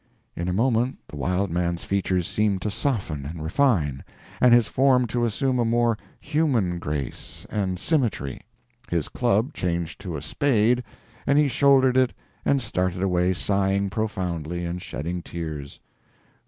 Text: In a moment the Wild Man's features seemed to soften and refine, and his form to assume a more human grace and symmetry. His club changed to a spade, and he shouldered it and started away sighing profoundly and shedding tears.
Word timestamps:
In 0.35 0.47
a 0.49 0.51
moment 0.51 0.97
the 1.07 1.15
Wild 1.15 1.51
Man's 1.51 1.83
features 1.83 2.25
seemed 2.25 2.63
to 2.63 2.71
soften 2.71 3.23
and 3.23 3.43
refine, 3.43 4.03
and 4.41 4.51
his 4.51 4.67
form 4.67 5.05
to 5.05 5.25
assume 5.25 5.59
a 5.59 5.63
more 5.63 5.95
human 6.19 6.79
grace 6.79 7.45
and 7.51 7.77
symmetry. 7.77 8.41
His 8.89 9.09
club 9.09 9.53
changed 9.53 10.01
to 10.01 10.15
a 10.17 10.21
spade, 10.23 10.83
and 11.27 11.37
he 11.37 11.47
shouldered 11.47 11.97
it 11.97 12.15
and 12.43 12.63
started 12.63 13.03
away 13.03 13.35
sighing 13.35 13.91
profoundly 13.91 14.65
and 14.65 14.81
shedding 14.81 15.21
tears. 15.21 15.79